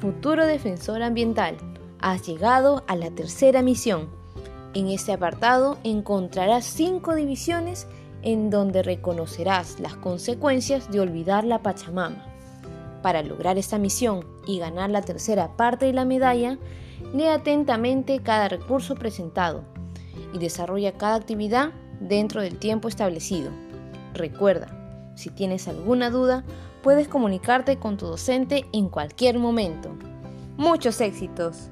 [0.00, 1.56] futuro defensor ambiental.
[2.00, 4.08] Has llegado a la tercera misión.
[4.72, 7.86] En este apartado encontrarás cinco divisiones
[8.22, 12.24] en donde reconocerás las consecuencias de olvidar la Pachamama.
[13.02, 16.58] Para lograr esta misión y ganar la tercera parte de la medalla,
[17.12, 19.64] lee atentamente cada recurso presentado
[20.32, 23.50] y desarrolla cada actividad dentro del tiempo establecido.
[24.14, 24.79] Recuerda,
[25.14, 26.44] si tienes alguna duda,
[26.82, 29.90] puedes comunicarte con tu docente en cualquier momento.
[30.56, 31.70] Muchos éxitos.